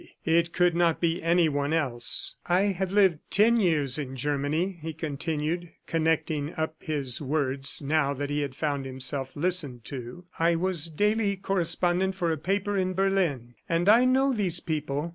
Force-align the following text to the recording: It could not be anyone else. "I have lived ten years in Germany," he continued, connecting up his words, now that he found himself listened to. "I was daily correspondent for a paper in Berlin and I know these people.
It 0.25 0.51
could 0.51 0.75
not 0.75 0.99
be 0.99 1.21
anyone 1.21 1.73
else. 1.73 2.35
"I 2.47 2.61
have 2.75 2.91
lived 2.91 3.19
ten 3.29 3.57
years 3.59 3.99
in 3.99 4.15
Germany," 4.15 4.79
he 4.81 4.93
continued, 4.93 5.69
connecting 5.85 6.55
up 6.55 6.73
his 6.79 7.21
words, 7.21 7.83
now 7.83 8.15
that 8.15 8.31
he 8.31 8.47
found 8.47 8.87
himself 8.87 9.29
listened 9.35 9.85
to. 9.85 10.25
"I 10.39 10.55
was 10.55 10.87
daily 10.87 11.35
correspondent 11.35 12.15
for 12.15 12.31
a 12.31 12.37
paper 12.39 12.75
in 12.75 12.95
Berlin 12.95 13.53
and 13.69 13.87
I 13.87 14.05
know 14.05 14.33
these 14.33 14.59
people. 14.59 15.09